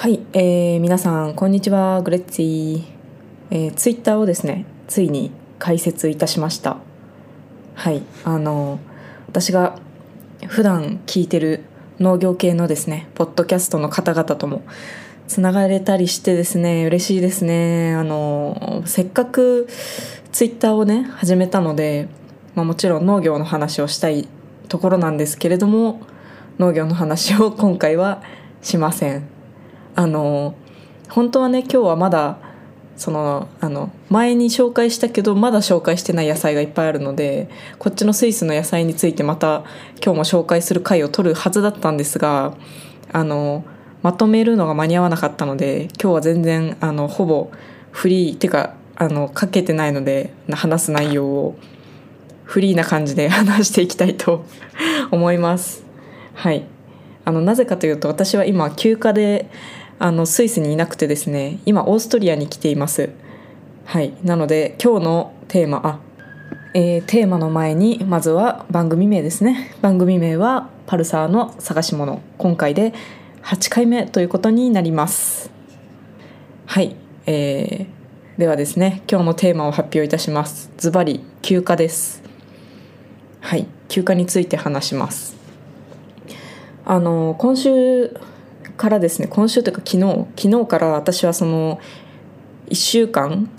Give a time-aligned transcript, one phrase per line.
[0.00, 2.84] はい、えー、皆さんこんにちはグレッツィ、
[3.50, 6.76] えー、ツイッターをですねついに開設いたしました。
[7.74, 8.78] はいあの
[9.26, 9.76] 私が
[10.46, 11.64] 普段聞いてる
[11.98, 14.62] 農業系のですねポッドキャストの方々とも
[15.26, 17.96] つながれたりしてですね嬉しいですね。
[17.96, 19.66] あのせっかく
[20.30, 22.06] ツイッターをね始めたので、
[22.54, 24.28] まあ、もちろん農業の話をしたい
[24.68, 26.02] ところなんですけれども
[26.60, 28.22] 農業の話を今回は
[28.62, 29.37] しません。
[29.98, 30.54] あの
[31.10, 32.38] 本当はね今日はまだ
[32.96, 39.64] そのあの前に紹介したけどまだ紹介してない野菜がいっぱいあるのでこっちのスイスの野菜についてまた
[40.00, 42.54] 今日も紹介する回を取るはずだったんですが
[43.10, 43.64] あの
[44.04, 47.50] まとめるのが間に合わなかったので今日は全然あのほぼ
[47.90, 51.58] フリーっていうかあのかけてないので話す内容を
[52.44, 54.44] フリーな感じで 話していきたいと
[55.10, 55.84] 思います。
[56.34, 56.66] はい
[57.24, 59.50] あのなぜかというと私は今休暇で
[59.98, 63.10] あのスイスにいなくてですね今オーストリアに来ています。
[63.84, 64.12] はい。
[64.22, 65.98] なので今日のテーマあ、
[66.74, 69.74] えー、テーマの前にまずは番組名ですね。
[69.80, 72.92] 番組名は「パルサーの探し物」今回で
[73.42, 75.50] 8回目ということになります。
[76.66, 76.94] はい、
[77.26, 80.70] えー、ではですね今日のテーマを発表いたします。
[80.76, 82.22] ズバリ休暇です。
[83.40, 83.66] はい。
[83.88, 85.34] 休暇について話します。
[86.84, 88.14] あの今週
[88.78, 91.78] からですね今週というか昨日昨日から私はその
[92.70, 93.50] 1週間、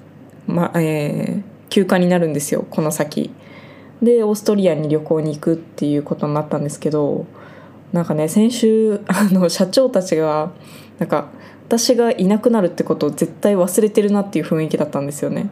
[0.48, 3.32] まえー、休暇になるんですよこの先。
[4.02, 7.26] でオーストリアに旅行に行くっていうことになったんですけど
[7.92, 10.54] なんかね先週 あの社長たちが
[11.00, 11.28] なんか
[11.68, 15.50] 私がいなくなるってことを絶対忘れてるなっていう雰囲気だったんですよね。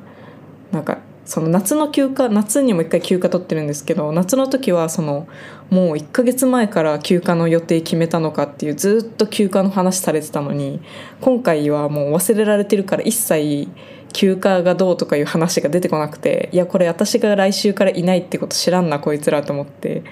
[0.72, 5.28] なんかその夏の休暇夏にも一回休暇取ってるんですけど夏の時はその
[5.70, 10.80] もう1ヶ月前から休暇の予定決めたのかっていうずっと休暇の話されてたのに
[11.20, 13.68] 今回はもう忘れられてるから一切
[14.14, 20.04] 休暇がどうとかいう話が出てこなくていやこれ私が来週からいないってこと知らんなこいつらと思って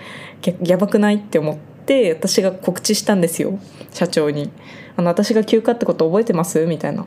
[0.64, 3.58] やばくないって思って私が告知したんですよ
[3.92, 4.52] 社長に。
[4.98, 6.66] あの私が休暇ってこと覚えてます？
[6.66, 7.06] みたいな。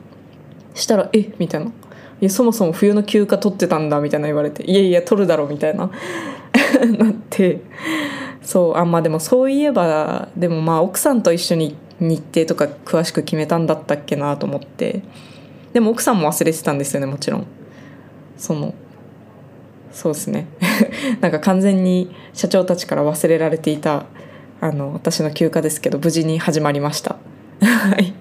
[0.75, 1.31] したら「え？
[1.39, 1.73] みたいな。
[2.21, 5.91] いやそもそも冬の休暇取ってたんだみたいな言われていやいや取るだろみたいな。
[6.99, 7.61] なって
[8.43, 15.03] そうあんまあでもそういえばでもまあ奥さんと一緒に日程とか詳しく決めたんだったっけなと思って。
[15.73, 17.47] でも奥さんも忘れてたんですよねもちろん。
[18.37, 18.75] その
[19.93, 20.47] そうですね。
[21.21, 24.07] なんか完全に社長たちから忘れられていた
[24.61, 27.17] あの私の休暇ですけど無事に始まりました。
[27.61, 28.15] はい。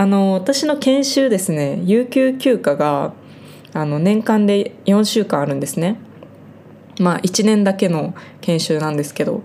[0.00, 3.12] あの私の研修ですね有給休暇が
[3.74, 6.00] あの年間で4週間あるんですね。
[6.98, 9.42] まあ1年だけの研修なんですけど。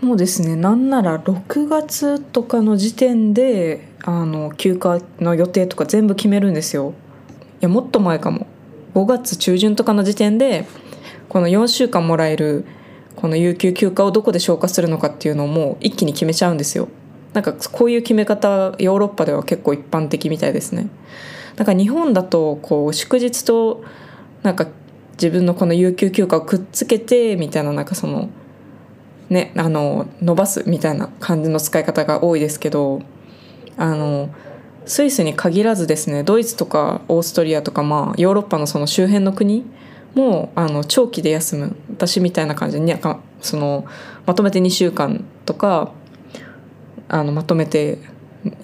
[0.00, 6.94] もうですねなんなら6月とかの時点であの休暇の予定とか全部決めるんですよ。
[7.60, 8.46] いやもっと前かも。
[8.94, 10.66] 5月中旬とかの時点で
[11.28, 12.64] この4週間もらえる
[13.16, 16.88] この有給休暇をどこで消化するのかっていうのをもう一気に決めちゃうんですよ。
[17.32, 20.88] なんかこういう決め方ヨーロッパでは結構一般的みたいですね。
[21.56, 23.82] なんか日本だとこう祝日と
[24.42, 24.68] なんか
[25.12, 28.30] 自分のこの有給休暇をくっつけてみたいななんかその
[29.28, 33.02] ねあの伸ばすみたいな感じの使い方が多いですけど
[33.76, 34.30] あの
[34.86, 39.64] スイスに限らずですねドイツとかオーストリアとかまあヨーロッパのその周辺の国
[40.14, 43.00] もあの長期で休む私みたいな感じで
[43.40, 43.84] その
[44.26, 45.92] まとめて2週間とか
[47.08, 47.98] あのまとめて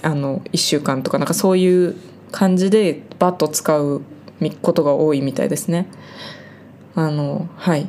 [0.03, 1.97] あの1週間とかなんかそういう
[2.31, 4.03] 感じでバッと使う
[4.63, 5.89] ことが多いみたいですね。
[6.95, 7.89] あのはい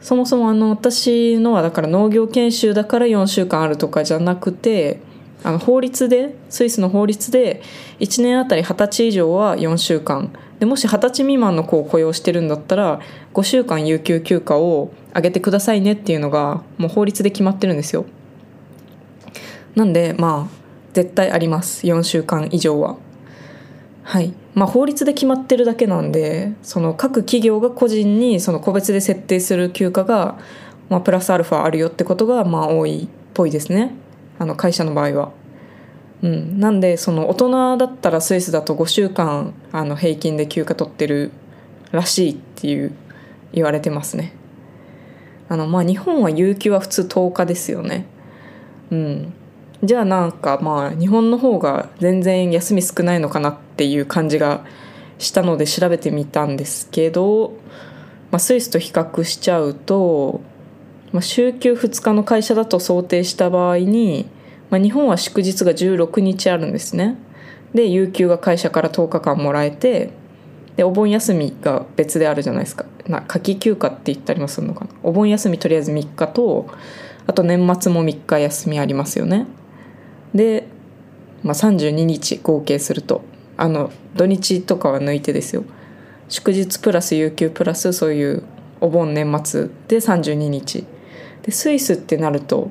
[0.00, 5.00] そもそもあの私のはだから農業研修だから4週間あるとかじゃなくて
[5.44, 7.62] あの法律でスイスの法律で
[8.00, 13.00] 1年あたり20歳以上は4週間でもし20歳未満の子を雇用してるんだったら
[13.34, 18.04] 5週間有給休暇を上げてくださいねっていうのがもう法律で決まってるんですよ。
[19.74, 22.96] なんでまあ絶対あります4週間以上は。
[24.04, 30.38] はいまあ、法律で決まってるだけなんでその各企業が個人にその個別で設定する休暇が、
[30.88, 33.94] まあ、プラスアルファあるよってことがまあ多いっぽいですね
[34.38, 35.32] あの会社の場合は。
[36.22, 41.32] うん、なんでその大人だったらスイスだと5週間あの平均で休暇取ってる
[41.90, 42.92] らしいっていう
[43.52, 44.32] 言われてますね。
[45.48, 48.06] あのまあ日本は有給は普通10日ですよね。
[48.90, 49.32] うん、
[49.84, 54.64] じゃあなんかまあ日本の方が全然休み少ないのかなっていう感じが
[55.18, 57.54] したので調べてみたんですけど、
[58.30, 60.40] まあ、スイスと比較しちゃうと、
[61.12, 64.28] まあ、週休2日の会社だと想定した場合に、
[64.70, 67.16] まあ、日本は祝日が16日あるんですね。
[67.74, 70.12] で有給が会社から10日間もらえて
[70.76, 72.86] でお盆休みが別であるじゃないですか。
[73.08, 74.90] 夏季休暇って言ったりもするのかな。
[75.02, 76.68] お盆休みとりあえず3日と
[77.26, 79.46] あと年末も3日休みありますよね。
[80.34, 80.66] で、
[81.42, 83.22] まあ、32日合計すると
[83.56, 85.64] あの土日とかは抜いてですよ。
[86.28, 88.42] 祝日プラス有給プラスそういう
[88.80, 90.84] お盆年末で32日。
[91.42, 92.70] でスイスってなると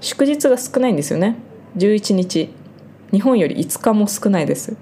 [0.00, 1.36] 祝日が少ないんですよね。
[1.76, 2.50] 11日。
[3.12, 4.76] 日本より5日も少ないです。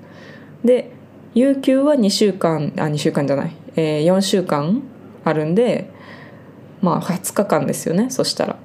[0.65, 0.91] で
[1.35, 4.83] 有給は2週間あ2週間じゃない、えー、4週間
[5.23, 5.91] あるんで
[6.81, 8.57] まあ20日間ですよねそしたら。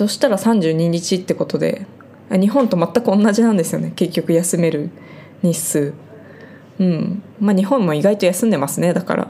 [0.00, 1.86] そしたら32日ってことで
[2.30, 3.92] 日本と全く同じなんですよね。
[3.94, 4.88] 結局休める
[5.42, 5.92] 日数。
[6.78, 7.22] うん。
[7.38, 8.94] まあ日本も意外と休んでますね。
[8.94, 9.28] だから。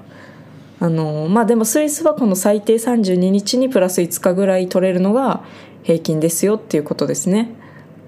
[0.79, 5.43] あのまあでもスイスはこの最低32日にプラス5日ぐらい取れるのが
[5.83, 7.51] 平均ですよっていうことですね、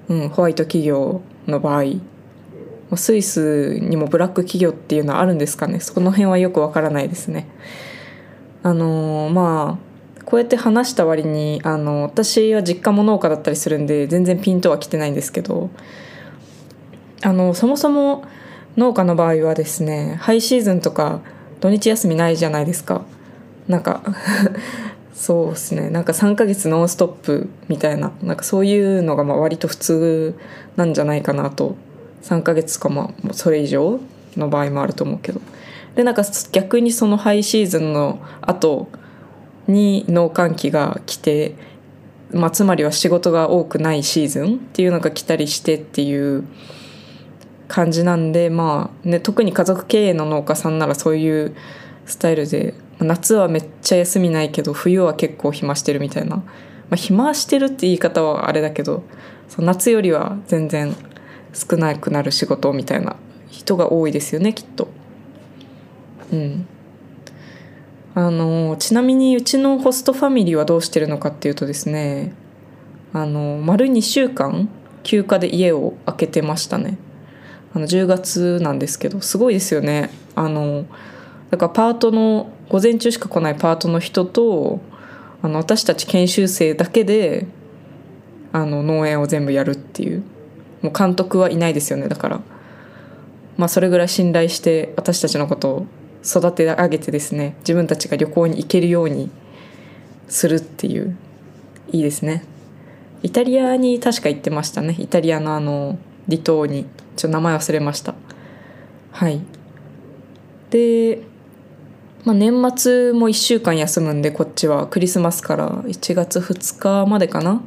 [0.08, 1.94] うん、ホワイト企業の場合。
[2.94, 5.80] スイスにもブラック企業っていうのはあるんですかね。
[5.80, 7.48] その辺はよくわからないですね。
[8.62, 9.91] あのまあ
[10.32, 15.68] こうやって話した割にあの私は実家も農家だったりするんで全然ピンとは来てないんですけど
[17.20, 18.24] あのそもそも
[18.78, 21.20] 農家の場合はですねハイシーズンとか
[21.60, 23.04] 土日休みないじゃないですか。
[23.68, 24.02] なんか
[25.12, 25.90] そうですね。
[25.90, 30.34] なんか3ヶ月ノンストップみたいななんかそういうのがまあ割と普通
[30.76, 31.76] なんじゃないかなと。
[32.22, 34.00] 3ヶ月かもそれ以上
[34.38, 35.42] の場合もあると思うけど。
[35.94, 38.88] でなんか逆にそのハイシーズンの後
[39.66, 41.54] に農閑期が来て、
[42.32, 46.44] まあ、つまりは仕事が多くないシーズンっていうのが来たりしてっていう
[47.68, 51.56] 感じなんでまあね特に家族経営の農家さんならそういう
[52.06, 56.44] スタイルで夏はめっちゃ休みないけど冬は結構暇してるみたいな、ま
[56.92, 59.04] あ、暇してるって言い方はあれだけど
[59.58, 60.94] 夏よりは全然
[61.52, 63.16] 少なくなる仕事みたいな
[63.50, 64.88] 人が多いですよねきっと。
[66.32, 66.66] うん、
[68.14, 72.34] あのちなみにうちのホストファミリーはどうしてるのかっていうとですね
[73.12, 74.68] あの丸2週間
[75.02, 76.96] 休暇で家を空けてましたね。
[77.74, 80.10] あの10月なんですけどすごいですよね。
[80.34, 80.84] あの
[81.50, 84.80] だからパートの午前中しか来ないパートの人と
[85.42, 87.46] あの私たち研修生だけで
[88.52, 90.22] あの農園を全部やるっていう。
[90.82, 92.40] もう監督はいないですよねだから。
[93.56, 95.86] まあそれぐらい信頼して私たちのことを
[96.24, 99.30] 育て上げてですね自分たちが旅行に行けるように
[100.28, 101.16] するっていう
[101.92, 102.44] いいですね。
[103.22, 104.96] イタリアに確か行ってましたね。
[104.98, 105.98] イタリアのあの
[106.28, 106.86] 離島に
[107.16, 108.14] ちょっと名前忘れました。
[109.12, 109.40] はい。
[110.70, 111.22] で、
[112.24, 114.86] まあ、年末も1週間休むんでこっちは。
[114.88, 117.62] クリスマスから1月2日までかな。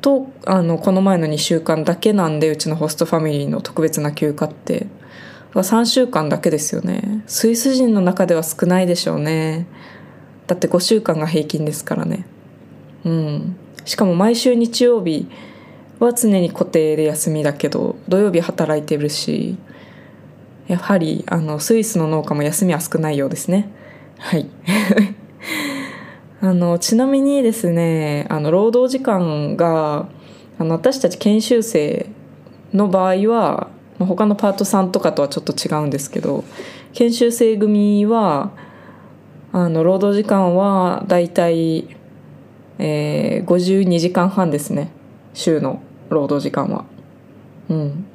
[0.00, 4.86] とあのこの前の2週間だけなんでうちのホストファミリーの特別な休暇って。
[5.60, 7.22] 3週間だけですよね。
[7.26, 9.66] スイス人の中では少ないでしょうね。
[10.46, 12.26] だって5週間が平均ですからね。
[13.04, 13.56] うん。
[13.84, 15.28] しかも毎週日曜日
[15.98, 19.56] は常に固定で休みだけど土曜日働いてるし
[20.68, 23.68] やはりあのスイスの農家も休みは少ないようですね。
[24.18, 24.48] はい。
[26.40, 30.08] あのちなみにですねあの労働時間が
[30.58, 32.06] あの私たち研修生
[32.72, 33.68] の場合は
[34.06, 36.44] 他のパートさんとかとはちょっと違うんですけど
[36.92, 38.52] 研修生組は
[39.52, 41.88] あの労働時間はだいたい、
[42.78, 44.90] え、52時間半ですね
[45.34, 46.84] 週の労働時間は。
[47.68, 48.06] うん。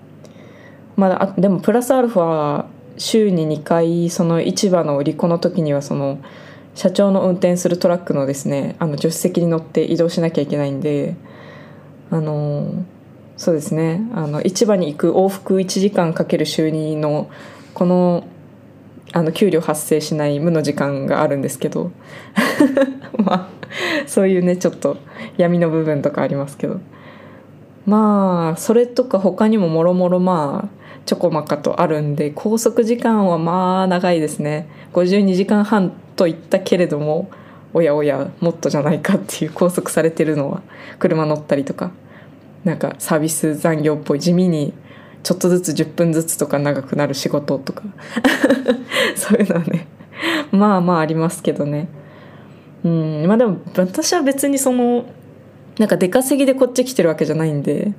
[0.96, 2.66] まだでもプラスアルファ
[2.98, 6.20] 週に2回その市場の売り子の時にはその
[6.74, 11.16] 社長の運転するトラックのですねあの助手席に乗って移動しなきゃいけないんで
[12.10, 12.84] あの
[13.38, 14.02] そうですね。
[14.14, 17.30] あの市場に行く往復1時間かける週2の
[17.76, 18.26] この
[19.14, 21.92] あの給料発生しない無の時間があるんですけど。
[23.24, 23.48] まあ
[24.08, 24.98] そういうねちょっと
[25.38, 26.80] 闇の部分とかありますけど。
[27.86, 34.68] まあそれとか他にももろもろまあちょこまかとあるんで拘束時間はまあ長いですね。
[34.94, 37.30] 52時間半と言ったけれども
[37.74, 40.62] おやおやもっとじゃないかっていう拘束されてるのは
[40.98, 41.92] 車乗ったりとか。
[42.64, 44.74] なんかサービス残業っぽい地味に
[45.24, 47.84] ちょっとずつ10分ずつとか長くなる仕事とか。
[49.16, 49.88] そういうのはね。
[50.52, 51.88] まあまあありますけどね。
[52.84, 53.26] うん。
[53.28, 55.06] まあでも私は別にその
[55.80, 57.94] なんか出稼ぎでこっち来てるわけじゃないんで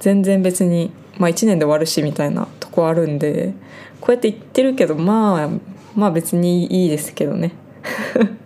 [0.00, 3.54] 全然別に、まあ、1年で終わるしみたいなとこあるんで
[4.00, 5.48] こうやって言ってるけどまあ
[5.94, 7.52] まあ別にいいですけどね。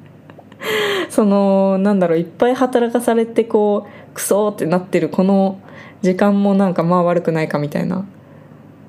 [1.11, 5.59] そのなんだろういっぱい働かされてこうクソってなってるこの
[6.03, 8.05] 時間もなんかまあ悪くないかみたいな。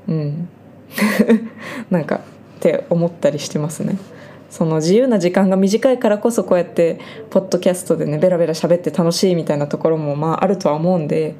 [0.08, 0.50] うん。
[1.90, 2.20] なんかっ
[2.60, 3.98] て思ったりしてますね。
[4.50, 11.36] その自由な時間が短いからこそこうやってポッドキャストでねベラベラ喋って楽しいみたいなところもまああるとは思うんで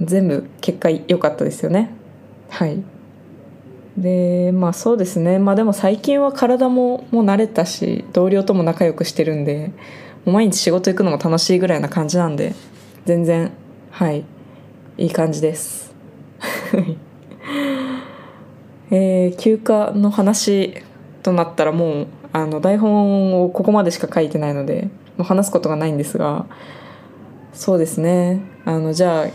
[0.00, 1.90] 全部結果良かったですよね。
[2.50, 2.82] はい。
[3.96, 5.38] でまあそうですね。
[5.38, 9.70] まあでも最近は体ももう慣れたし同僚とも仲良くしてるんで
[10.24, 12.54] 毎日仕事行くのも楽しいぐらいな感じなんで
[13.04, 13.52] 全然
[13.90, 14.24] はい
[14.96, 15.94] いい感じです。
[18.90, 20.74] えー、休暇の話
[21.22, 26.46] となったらもうあの台本をここまでしか書いてないのでもう話すことがないんですが
[27.52, 28.40] そうですね。
[28.64, 29.26] あのじゃあ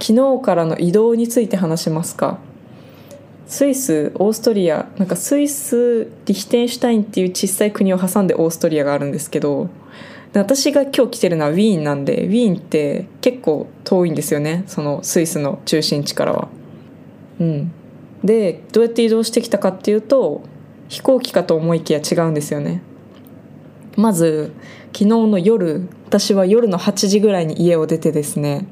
[0.00, 2.38] 昨日からの移動について話しますか。
[3.46, 9.68] スイスオーストリアなんかスイスリヒテンシュタインっていう小さい国を挟んでオーストリアがあるんですけど
[10.32, 16.48] 私が今日来てるのはウィーンなんでウィーンって結構遠いんですよねそのスイスの中心地からは。
[17.38, 17.72] うん、
[18.22, 20.42] でどうやって移動してきたかっていうと
[20.88, 22.82] 飛行機かと思いきや違うんですよね。
[23.96, 24.52] まず
[24.92, 28.66] 昨日の夜私は夜の8時ぐらいに家を出てですね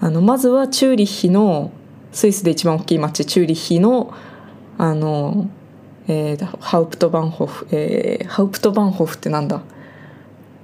[0.00, 1.70] あのまずはチューリッヒの
[2.12, 4.14] スイスで一番大きい町チューリッヒの
[4.78, 5.50] あの、
[6.08, 9.62] えー、ハウプトバンホフ、えー、ハウプトバンホフってなんだ、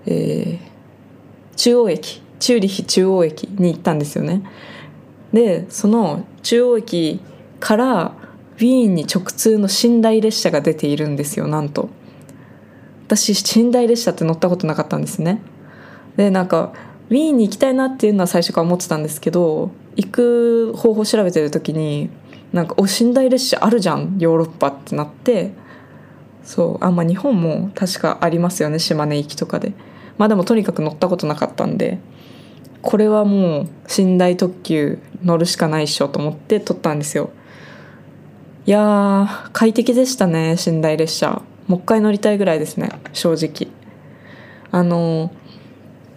[0.07, 4.43] えー、中央駅チューリッヒ中央駅に行ったんですよね。
[5.33, 7.21] でその中央駅
[7.61, 8.15] から
[8.57, 11.89] ウィーンに直通の寝台列車が出ているんですよなんと。
[13.07, 15.41] 私寝台列車って乗ったことなかったんですね。
[16.17, 16.73] でなんか
[17.11, 22.11] ウィーンに行きたいなっていうのは最初から思ってたんですけど行く方法調べてる時に
[22.53, 25.53] なんか「お寝台列車あるじゃんヨーロッパ」ってなって
[26.45, 29.73] そうあんまあ日本も確かありますよね島根行きとかで。
[30.19, 31.99] まあでもとにかく乗ったことなかったんで
[32.83, 37.31] これはもう寝台特急乗るしかないっしょと思って撮ったんですよ。
[38.67, 41.43] いや快適でしたね寝台列車。
[41.69, 43.73] もう一回乗りたいぐらいですね正直。
[44.71, 45.31] あの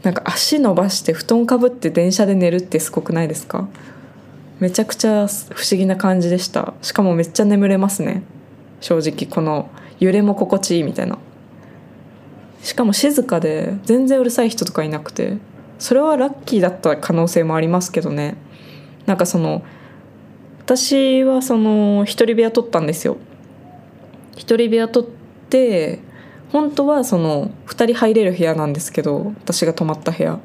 [0.03, 3.67] なんか足伸ばして布団かぶって電車で寝るってすごくないですか？
[4.59, 6.73] めちゃくちゃ不思議な感じでした。
[6.81, 8.23] しかもめっちゃ眠れますね。
[8.79, 11.17] 正直この揺れも心地いいみたいな。
[12.63, 15.37] しかも静かで全然うるさい人とかいなくて。
[15.79, 18.35] それはラッキーだった可能性もありますけどね。
[19.07, 19.63] なんかその
[20.59, 23.17] 私はその一人部屋取ったんですよ。
[24.35, 25.09] 一人部屋取っ
[25.49, 25.97] て
[26.51, 30.39] 本当はその2人入れる部屋なんですけど私が泊まった部屋。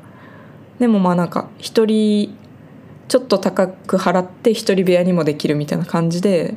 [0.78, 2.36] でもまあなんか1人
[3.08, 6.56] ちょっと高く払って1人部屋にもできるみたいな感じで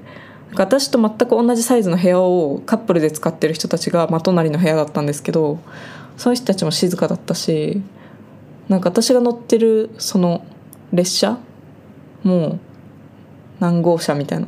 [0.56, 5.60] 私と全く同じサイズの部屋をカップルで使ってる人たちが、ま、隣の部屋だったんですけど
[6.18, 7.82] その人たちも静かだったし
[8.68, 10.44] なんか私が乗ってるその
[10.92, 11.38] 列車
[12.24, 12.60] もう
[13.60, 14.48] 何号車みたいな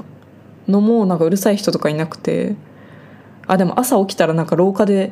[0.67, 2.55] のもなんかうるさい人とかいなくて
[3.51, 5.11] あでも朝起きたらなんか廊下で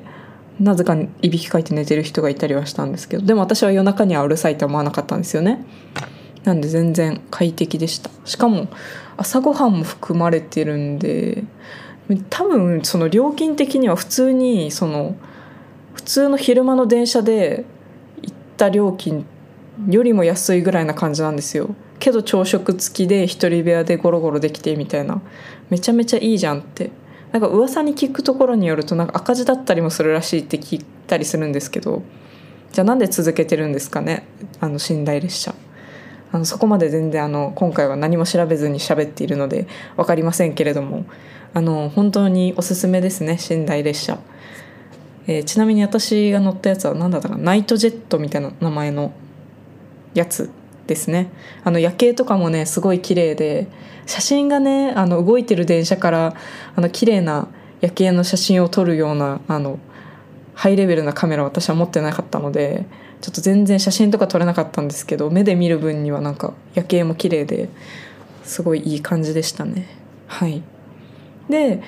[0.61, 5.65] なぜかいびきかいて寝てる人がいたりはしたんですけどでも私は夜中にはうるさいと思わなかったんですよね。
[6.45, 8.09] なんで全然快適でした。
[8.23, 8.69] しかも
[9.17, 11.43] 朝ごはんも含まれてるんで
[12.29, 15.17] 多分その料金的には普通にその
[15.93, 17.65] 普通の昼間の電車で
[18.21, 19.25] 行った料金
[19.89, 21.75] よりも安いぐらいな感じなんですよ。
[21.99, 25.21] けど朝食付きで一人部屋でゴロゴロできてみたいな。
[25.69, 26.91] めちゃめちゃいいじゃんって。
[27.31, 32.01] なんか噂に聞くところによるとなんか赤字だったりもするらしいって聞いたりするんですけど
[32.71, 34.25] じゃあなんで続けてるんですかね？
[34.59, 35.55] あの寝台列車。
[36.31, 41.05] あのそこまで全然あの今回は何も調べずに喋っているので分かりませんけれども。
[41.51, 44.19] あの本当におすすめですね寝台列車、
[45.25, 49.11] えー、ちなみに私が乗ったやつは何だったかナイトジェットみたいな名前の
[50.13, 50.51] やつ。
[50.89, 51.31] ですね。
[51.63, 53.67] あの夜景とかもねすごい綺麗で
[54.05, 56.35] 写真がねあの動いてる電車から
[56.75, 57.47] あの綺麗な
[57.79, 59.79] 夜景の写真を撮るようなあの
[60.55, 62.85] ハイレベルなカメラ私は持ってなかったので
[63.21, 67.69] ちょっと全然写真とか撮れなかったんですけど目で見る分にはなんか夜景も綺麗で
[68.43, 69.87] すごいいい感じでしたね。
[70.27, 70.63] はい。
[71.49, 71.81] で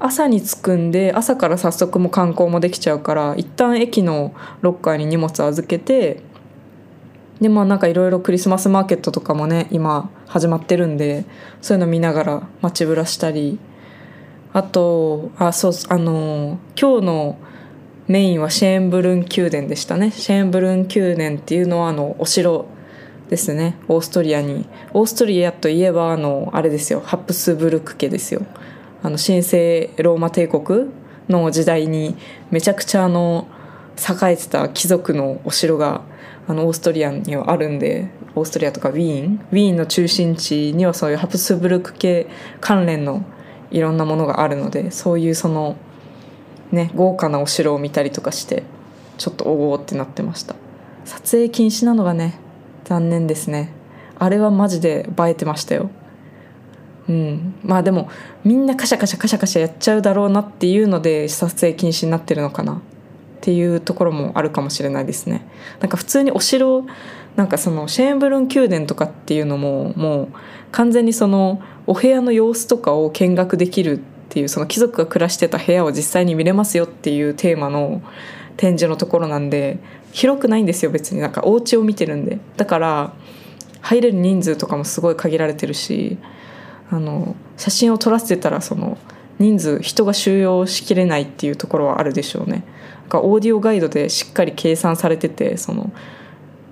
[0.00, 6.20] 朝に着くんで朝から早速も観光もできちゃうから一旦駅のロッカーに荷物預けて
[7.42, 11.24] でまあなんかいろいろクリスマスマーケットとかもね今始まってるんで
[11.60, 13.58] そういうの見ながら街ぶらしたり
[14.52, 17.38] あとあそうあの今日の
[18.06, 20.10] メインはシェーンブルン宮殿でしたね。
[20.10, 22.66] シェーンブルン宮殿っていうのはあのお城
[23.30, 23.76] ですね。
[23.88, 24.66] オーストリアに。
[24.92, 27.00] オーストリアといえばあのあれですよ。
[27.00, 28.42] ハプスブルク家ですよ。
[29.02, 30.90] あの神聖ローマ帝国
[31.28, 32.16] の時代に
[32.50, 33.46] めちゃくちゃあの
[33.96, 36.02] 栄えてた貴族のお城が
[36.52, 39.46] あのオーストリアにはあるんでオーストリアとかウィーン？
[39.52, 42.26] ウィーンの中心地にはそういうハプスブルク系
[42.60, 43.24] 関連の
[43.70, 45.76] いろんなものがあるのでそういうその
[46.70, 48.64] ね豪華なお城を見たりとかして
[49.16, 50.54] ちょっとおおってなってました。
[51.06, 52.38] 撮影禁止なのがね
[52.84, 53.72] 残念ですね。
[54.18, 55.90] あれはマジで映えてましたよ。
[57.08, 57.54] うん。
[57.64, 58.10] まあでも
[58.44, 62.82] みんなカシャカシャカシャカシャやっちゃうだろうなっていうので撮影禁止になってるのかな。
[63.42, 65.44] っていうところもあるかもしれないですね。
[65.80, 66.86] なんか普通にお城
[67.34, 70.28] なんかそのシェーンブルン宮殿とかっていうのももう
[70.70, 78.00] 完全にそのお部屋の様子とかを見学できるっていうその貴族が暮らしてた部屋を実際に見れますよっていうテーマの
[78.56, 79.80] 展示のところなんで
[80.12, 81.20] 広くないんですよ別に。
[81.20, 82.38] なんかお家を見てるんで。
[82.56, 83.12] だから
[83.80, 86.16] 入れる人数とかもすごい限られてるし
[86.90, 88.98] あの写真を撮らせてたらその
[89.38, 92.62] 人数人が収容しきれないっていうところはあるでしょうね。
[93.12, 95.92] なんかオーディオガイドでしっかり計算されててその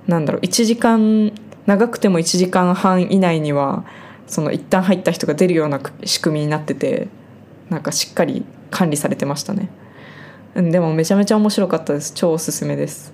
[0.07, 1.33] なんだろう1時間
[1.67, 3.85] 長くても1時間半以内には
[4.27, 7.09] その一旦入った人が出るような仕組みになってて
[7.69, 9.69] なんかしっかり管理されてましたね。
[10.55, 12.13] でもめちゃめちゃ面白かったです。
[12.15, 13.13] 超おすすめです。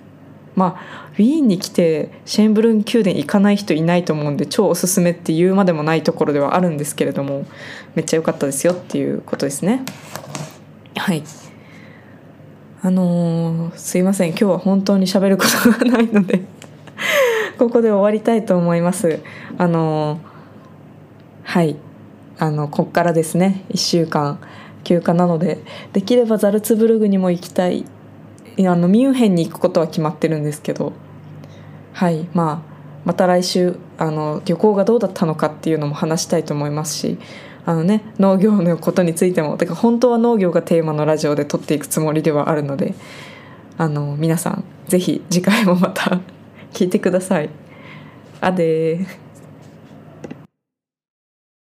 [0.55, 7.45] まあウィーンに来てシェーンブルン宮殿行かない人いないと思うんで超おすすめっていうまでもないところではあるんですけれども
[7.93, 9.83] めっちゃ良かったですよっていうことですね。
[10.95, 11.23] はい。
[12.87, 14.29] あのー、すいません。
[14.29, 16.43] 今日は本当に喋ることがないので。
[17.59, 19.19] ここで終わりたいと思います。
[19.57, 20.19] あのー、
[21.43, 21.75] はい。
[22.39, 23.65] あのこっからですね。
[23.71, 24.39] 1週間。
[24.85, 25.59] 休暇なので。
[25.91, 27.83] できればザルツブルグにも行きたい。
[28.59, 30.93] あのミュンヘンに行くことは決まってるんですけど。
[31.91, 32.25] はい。
[32.33, 37.17] まあまた来週あの旅行がどうだったのかっていうのも話したいと思いますし。
[37.67, 42.95] あのね農業のことについてもだから本当は農業がテーマのラジオで撮っていくつもりではあるので
[43.77, 46.21] あの皆さん是非次回もまた
[46.71, 47.49] 聞いてください。
[48.39, 49.05] あで